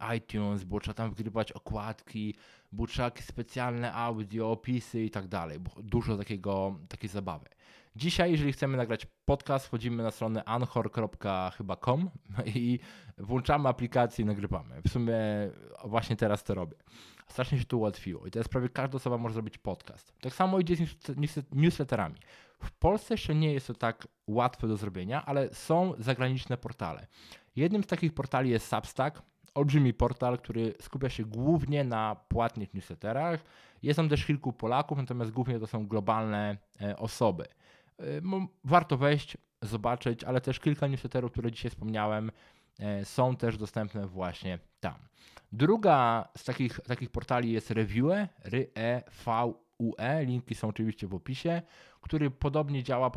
[0.00, 2.34] e, iTunes, było trzeba tam wgrywać okładki,
[2.72, 5.58] było trzeba jakieś specjalne audio, opisy i tak dalej.
[5.82, 7.46] Dużo takiego, takiej zabawy.
[7.96, 12.10] Dzisiaj, jeżeli chcemy nagrać podcast, wchodzimy na stronę anchor.com
[12.54, 12.78] i
[13.18, 14.82] włączamy aplikację i nagrywamy.
[14.82, 15.14] W sumie
[15.84, 16.76] właśnie teraz to robię.
[17.28, 20.12] Strasznie się to ułatwiło i teraz prawie każda osoba może zrobić podcast.
[20.20, 20.86] Tak samo idzie z
[21.52, 22.16] newsletterami.
[22.62, 27.06] W Polsce jeszcze nie jest to tak łatwe do zrobienia, ale są zagraniczne portale.
[27.56, 29.22] Jednym z takich portali jest Substack,
[29.56, 33.44] olbrzymi portal, który skupia się głównie na płatnych newsletterach.
[33.82, 37.44] Jest tam też kilku Polaków, natomiast głównie to są globalne e, osoby.
[38.00, 38.04] E,
[38.64, 42.30] warto wejść, zobaczyć, ale też kilka newsletterów, które dzisiaj wspomniałem,
[42.78, 44.94] e, są też dostępne właśnie tam.
[45.52, 48.12] Druga z takich, takich portali jest Revue,
[48.44, 51.62] R-E-V-U-E, linki są oczywiście w opisie,
[52.06, 53.10] który podobnie działa,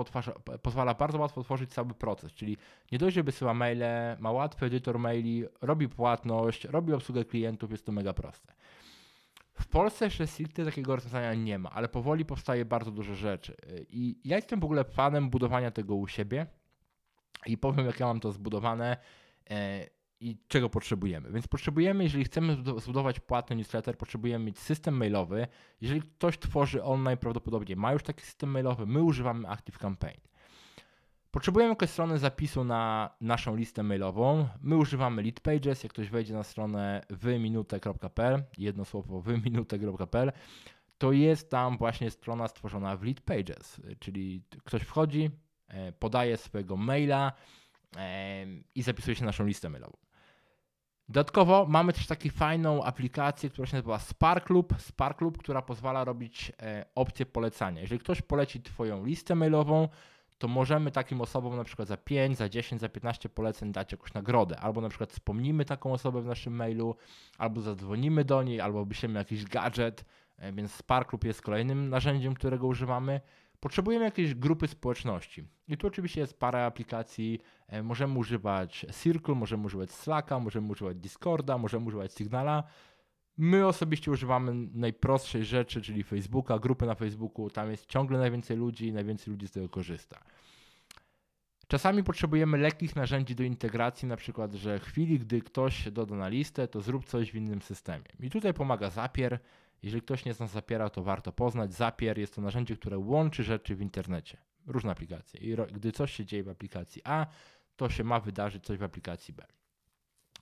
[0.62, 2.58] pozwala bardzo łatwo tworzyć cały proces, czyli
[2.91, 3.84] nie dość, że wysyła maile,
[4.19, 8.54] ma łatwy edytor maili, robi płatność, robi obsługę klientów, jest to mega proste.
[9.54, 13.56] W Polsce jeszcze stricte takiego rozwiązania nie ma, ale powoli powstaje bardzo dużo rzeczy.
[13.89, 16.47] I ja jestem w ogóle fanem budowania tego u siebie
[17.45, 18.97] i powiem, jak ja mam to zbudowane
[19.49, 19.86] e,
[20.20, 21.32] i czego potrzebujemy.
[21.32, 25.48] Więc potrzebujemy, jeżeli chcemy zbudować płatny newsletter, potrzebujemy mieć system mailowy.
[25.82, 30.20] Jeżeli ktoś tworzy online, prawdopodobnie ma już taki system mailowy, my używamy ActiveCampaign.
[31.32, 34.48] Potrzebujemy jakąś stronę zapisu na naszą listę mailową.
[34.62, 35.84] My używamy lead pages.
[35.84, 40.32] Jak ktoś wejdzie na stronę wyminute.pl, jedno słowo wyminute.pl,
[40.98, 45.30] to jest tam właśnie strona stworzona w lead pages, czyli ktoś wchodzi,
[45.68, 47.32] e, podaje swojego maila
[47.98, 50.09] e, i zapisuje się na naszą listę mailową.
[51.10, 54.74] Dodatkowo mamy też taką fajną aplikację, która się nazywa Sparklub.
[54.80, 57.82] Sparklub, która pozwala robić e, opcję polecania.
[57.82, 59.88] Jeżeli ktoś poleci Twoją listę mailową,
[60.38, 64.13] to możemy takim osobom na przykład za 5, za 10, za 15 poleceń dać jakąś
[64.13, 64.60] nagrodę.
[64.60, 66.95] Albo na przykład wspomnimy taką osobę w naszym mailu,
[67.38, 70.06] albo zadzwonimy do niej, albo wyślemy jakiś gadżet,
[70.38, 73.22] e, więc Sparklub jest kolejnym narzędziem, którego używamy.
[73.60, 75.43] Potrzebujemy jakiejś grupy społeczności.
[75.67, 77.39] I tu oczywiście jest parę aplikacji.
[77.67, 82.63] E, możemy używać Circle, możemy używać Slacka, możemy używać Discorda, możemy używać Signala.
[83.38, 87.50] My osobiście używamy najprostszej rzeczy, czyli Facebooka, grupy na Facebooku.
[87.50, 90.19] Tam jest ciągle najwięcej ludzi i najwięcej ludzi z tego korzysta.
[91.67, 96.28] Czasami potrzebujemy lekkich narzędzi do integracji, na przykład, że w chwili, gdy ktoś doda na
[96.28, 98.06] listę, to zrób coś w innym systemie.
[98.19, 99.39] I tutaj pomaga Zapier.
[99.84, 101.74] Jeżeli ktoś nie zna Zapiera, to warto poznać.
[101.74, 104.38] Zapier jest to narzędzie, które łączy rzeczy w internecie.
[104.68, 105.39] Różne aplikacje.
[105.39, 107.28] I gdy coś się dzieje w aplikacji A,
[107.76, 109.46] to się ma wydarzyć coś w aplikacji B.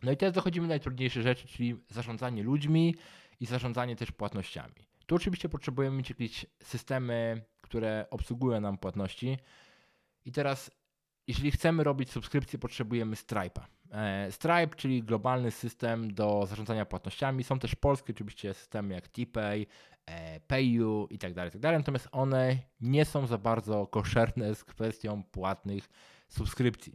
[0.04, 2.96] No i teraz dochodzimy do najtrudniejszej rzeczy, czyli zarządzanie ludźmi
[3.40, 4.88] i zarządzanie też płatnościami.
[5.06, 9.38] Tu oczywiście potrzebujemy mieć jakieś systemy, które obsługują nam płatności.
[10.26, 10.72] I teraz,
[11.28, 13.62] jeżeli chcemy robić subskrypcję, potrzebujemy Stripe'a.
[13.92, 17.44] E, Stripe, czyli globalny system do zarządzania płatnościami.
[17.44, 19.68] Są też polskie oczywiście systemy jak TPay,
[20.06, 21.78] e, PayU i tak dalej, tak dalej.
[21.80, 25.90] Natomiast one nie są za bardzo koszerne z kwestią płatnych
[26.28, 26.94] subskrypcji.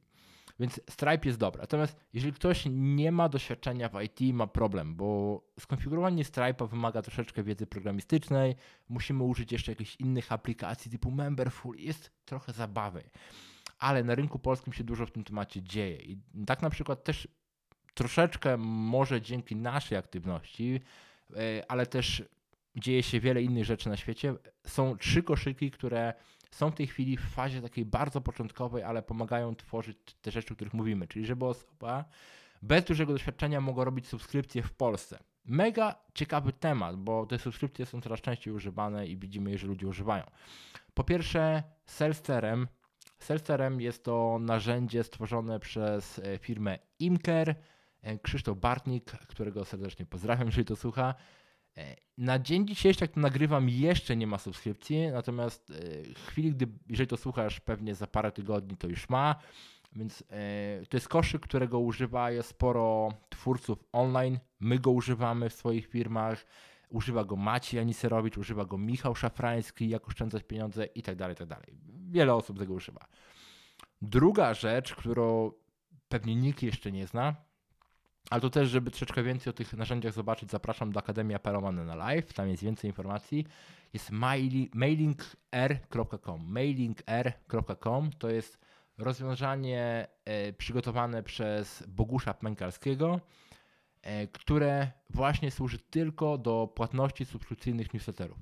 [0.60, 1.60] Więc Stripe jest dobry.
[1.60, 7.42] Natomiast jeżeli ktoś nie ma doświadczenia w IT, ma problem, bo skonfigurowanie Stripe'a wymaga troszeczkę
[7.42, 8.56] wiedzy programistycznej,
[8.88, 13.02] musimy użyć jeszcze jakichś innych aplikacji typu Memberful, jest trochę zabawy.
[13.82, 15.96] Ale na rynku polskim się dużo w tym temacie dzieje.
[15.96, 17.28] I tak na przykład też
[17.94, 20.80] troszeczkę może dzięki naszej aktywności,
[21.36, 22.24] e, ale też
[22.76, 24.34] dzieje się wiele innych rzeczy na świecie.
[24.66, 26.14] Są trzy koszyki, które
[26.50, 30.56] są w tej chwili w fazie takiej bardzo początkowej, ale pomagają tworzyć te rzeczy, o
[30.56, 31.08] których mówimy.
[31.08, 32.04] Czyli żeby osoba
[32.62, 35.18] bez dużego doświadczenia mogła robić subskrypcje w Polsce.
[35.44, 40.24] Mega ciekawy temat, bo te subskrypcje są coraz częściej używane i widzimy że ludzie używają.
[40.94, 42.66] Po pierwsze, Self-CRM.
[43.22, 47.54] Self-CRM jest to narzędzie stworzone przez e, firmę Imker.
[48.02, 51.14] E, Krzysztof Bartnik, którego serdecznie pozdrawiam, jeżeli to słucha,
[51.76, 55.72] E, na dzień dzisiejszy, jak to nagrywam, jeszcze nie ma subskrypcji, natomiast
[56.14, 59.34] w chwili, gdy, jeżeli to słuchasz, pewnie za parę tygodni to już ma.
[59.96, 60.24] Więc
[60.88, 64.38] to jest koszyk, którego używa sporo twórców online.
[64.60, 66.46] My go używamy w swoich firmach.
[66.92, 71.46] Używa go Maciej Aniserowicz, używa go Michał Szafrański, jak oszczędzać pieniądze i tak dalej, i
[71.46, 71.66] tak.
[72.10, 73.06] Wiele osób tego używa.
[74.02, 75.52] Druga rzecz, którą
[76.08, 77.34] pewnie nikt jeszcze nie zna,
[78.30, 81.94] ale to też, żeby troszeczkę więcej o tych narzędziach zobaczyć, zapraszam do Akademii Peromany na
[81.94, 83.46] live, tam jest więcej informacji.
[83.92, 84.10] Jest
[84.74, 86.44] mailingr.com.
[86.52, 88.58] Mailingr.com to jest
[88.98, 93.20] rozwiązanie e, przygotowane przez Bogusza Pękalskiego,
[94.32, 98.38] które właśnie służy tylko do płatności subskrypcyjnych newsletterów.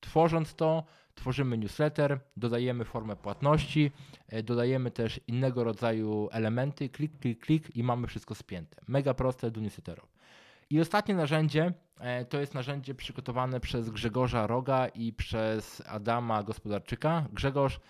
[0.00, 3.90] Tworząc to, tworzymy newsletter, dodajemy formę płatności,
[4.28, 8.76] e, dodajemy też innego rodzaju elementy, klik, klik, klik i mamy wszystko spięte.
[8.88, 10.12] Mega proste do newsletterów.
[10.70, 17.28] I ostatnie narzędzie e, to jest narzędzie przygotowane przez Grzegorza Roga i przez Adama Gospodarczyka.
[17.32, 17.80] Grzegorz,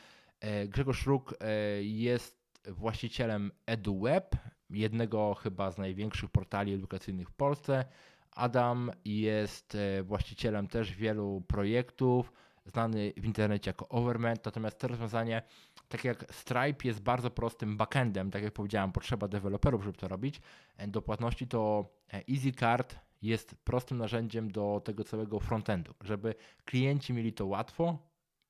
[0.40, 1.34] e, Grzegorz Róg
[1.80, 4.36] jest właścicielem EduWeb,
[4.70, 7.84] jednego chyba z największych portali edukacyjnych w Polsce.
[8.32, 12.32] Adam jest właścicielem też wielu projektów,
[12.68, 15.42] znany w internecie jako Overment, natomiast to rozwiązanie,
[15.88, 20.40] tak jak Stripe jest bardzo prostym backendem, tak jak powiedziałem, potrzeba deweloperów, żeby to robić,
[20.76, 27.12] e, do płatności to e, EasyCard jest prostym narzędziem do tego całego frontendu, żeby klienci
[27.12, 27.98] mieli to łatwo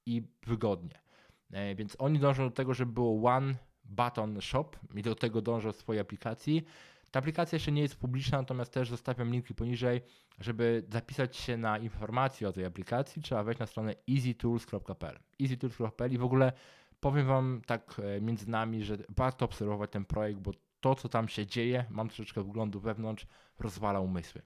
[0.07, 1.01] i wygodnie.
[1.53, 3.55] E, więc oni dążą do tego, żeby było one
[3.89, 6.65] button shop i do tego dążą w swojej aplikacji.
[7.11, 10.01] Ta aplikacja jeszcze nie jest publiczna, natomiast też zostawiam linki poniżej.
[10.41, 15.19] Żeby zapisać się na informacje o tej aplikacji, trzeba wejść na stronę easytools.pl.
[15.41, 16.53] easytools.pl i w ogóle
[17.01, 21.29] powiem Wam tak e, między nami, że warto obserwować ten projekt, bo to, co tam
[21.29, 23.27] się dzieje, mam troszeczkę wglądu wewnątrz,
[23.59, 24.43] rozwala umysły.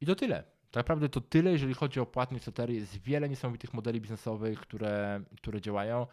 [0.00, 0.44] I to tyle.
[0.70, 2.74] Tak naprawdę to tyle, jeżeli chodzi o płatne newslettery.
[2.74, 6.06] Jest wiele niesamowitych modeli biznesowych, które, które działają.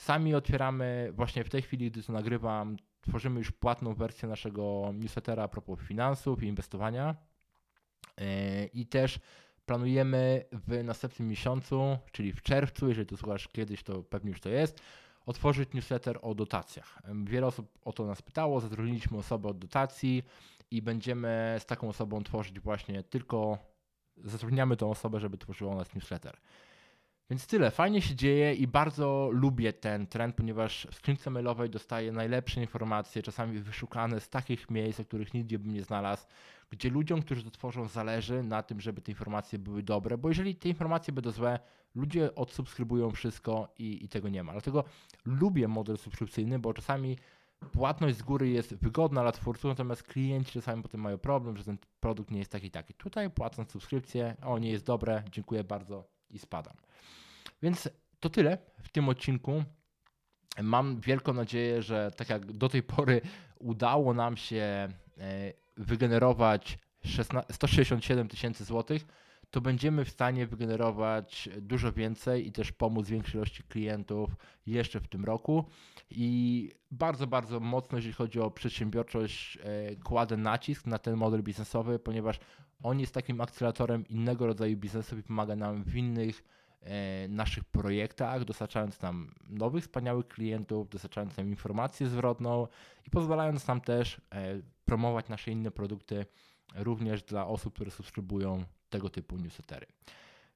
[0.00, 5.42] Sami otwieramy, właśnie w tej chwili, gdy to nagrywam, tworzymy już płatną wersję naszego newslettera
[5.42, 7.16] a propos finansów i inwestowania.
[8.18, 9.18] E, I też
[9.66, 14.48] planujemy w następnym miesiącu, czyli w czerwcu, jeżeli to słuchasz kiedyś, to pewnie już to
[14.48, 14.80] jest,
[15.26, 17.02] otworzyć newsletter o dotacjach.
[17.24, 20.22] Wiele osób o to nas pytało, zatrudniliśmy osobę od dotacji
[20.70, 23.58] i będziemy z taką osobą tworzyć właśnie tylko,
[24.16, 26.36] zatrudniamy tą osobę, żeby tworzyła u nas newsletter.
[27.30, 32.12] Więc tyle, fajnie się dzieje i bardzo lubię ten trend, ponieważ w skrzynce mailowej dostaję
[32.12, 36.26] najlepsze informacje, czasami wyszukane z takich miejsc, o których nigdzie bym nie znalazł,
[36.70, 40.54] gdzie ludziom, którzy to tworzą, zależy na tym, żeby te informacje były dobre, bo jeżeli
[40.54, 41.58] te informacje będą złe,
[41.94, 44.52] ludzie odsubskrybują wszystko i, i tego nie ma.
[44.52, 44.84] Dlatego
[45.24, 47.16] lubię model subskrypcyjny, bo czasami
[47.72, 51.78] płatność z góry jest wygodna dla twórców, natomiast klienci czasami potem mają problem, że ten
[52.00, 52.94] produkt nie jest taki taki.
[52.94, 56.74] Tutaj płacąc subskrypcję, o nie jest dobre, dziękuję bardzo i spadam.
[57.62, 57.88] Więc
[58.20, 59.64] to tyle w tym odcinku.
[60.62, 63.20] Mam wielką nadzieję, że tak jak do tej pory
[63.58, 64.88] udało nam się
[65.18, 66.78] e, wygenerować
[67.50, 69.06] 167 tysięcy złotych,
[69.50, 74.30] to będziemy w stanie wygenerować dużo więcej i też pomóc większej ilości klientów
[74.66, 75.64] jeszcze w tym roku.
[76.10, 81.98] I bardzo, bardzo mocno, jeżeli chodzi o przedsiębiorczość, e, kładę nacisk na ten model biznesowy,
[81.98, 82.38] ponieważ
[82.82, 86.42] on jest takim akceleratorem innego rodzaju biznesów i pomaga nam w innych
[86.82, 92.66] E, naszych projektach, dostarczając nam nowych, wspaniałych klientów, dostarczając nam informację zwrotną
[93.06, 96.26] i pozwalając nam też e, promować nasze inne produkty
[96.74, 99.86] również dla osób, które subskrybują tego typu newslettery.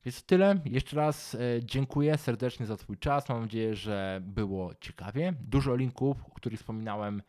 [0.04, 0.60] Więc tyle.
[0.64, 3.28] Jeszcze raz e, dziękuję serdecznie za Twój czas.
[3.28, 5.34] Mam nadzieję, że było ciekawie.
[5.40, 7.22] Dużo linków, o których wspominałem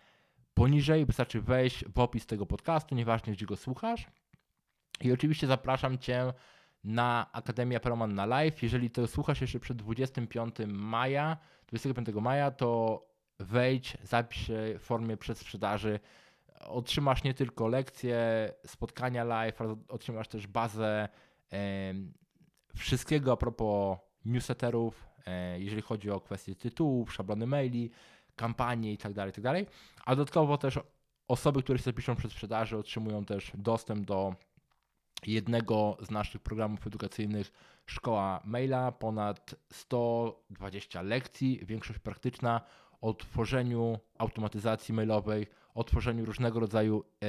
[0.54, 1.06] poniżej.
[1.06, 4.08] Wystarczy wejść w opis tego podcastu, nieważne gdzie go słuchasz.
[5.02, 6.34] I oczywiście zapraszam Cię
[6.84, 8.64] na Akademia Peroman na live.
[8.64, 13.02] Jeżeli to słuchasz jeszcze przed 25 maja, 25 maja, to
[13.40, 16.00] wejdź, zapisz się w formie przedsprzedaży.
[16.60, 21.10] Otrzymasz nie tylko lekcje, spotkania live, ale otrzymasz też bazę
[21.54, 21.94] e,
[22.76, 27.92] wszystkiego a propos newsletterów, e, jeżeli chodzi o kwestie tytułów, szablony maili,
[28.36, 29.66] kampanii itd., tak itd.
[29.66, 29.74] Tak
[30.06, 30.80] a dodatkowo też
[31.28, 34.36] osoby, które się zapiszą przed sprzedaży, otrzymują też dostęp do
[35.28, 37.52] jednego z naszych programów edukacyjnych
[37.86, 42.62] Szkoła Maila, ponad 120 lekcji, większość praktyczna
[43.02, 47.28] o tworzeniu automatyzacji mailowej, o tworzeniu różnego rodzaju e,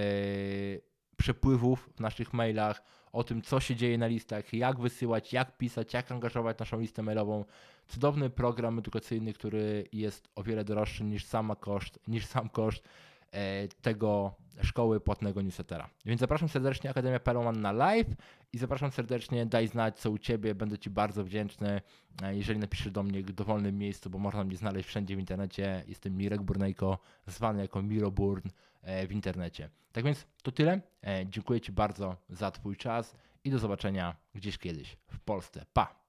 [1.16, 2.82] przepływów w naszych mailach,
[3.12, 7.02] o tym, co się dzieje na listach, jak wysyłać, jak pisać, jak angażować naszą listę
[7.02, 7.44] mailową.
[7.88, 12.88] Cudowny program edukacyjny, który jest o wiele droższy niż, sama koszt, niż sam koszt
[13.82, 15.90] tego szkoły płatnego newslettera.
[16.04, 18.16] Więc zapraszam serdecznie Akademia Peroman na live
[18.52, 21.80] i zapraszam serdecznie, daj znać co u Ciebie, będę Ci bardzo wdzięczny,
[22.22, 25.84] e, jeżeli napiszesz do mnie w dowolnym miejscu, bo można mnie znaleźć wszędzie w internecie.
[25.88, 28.48] Jestem Mirek Burnejko, zwany jako Miro Burn
[28.82, 29.70] e, w internecie.
[29.92, 30.80] Tak więc to tyle.
[31.26, 35.66] Dziękuję Ci bardzo za Twój czas i do zobaczenia gdzieś kiedyś w Polsce.
[35.72, 36.05] Pa!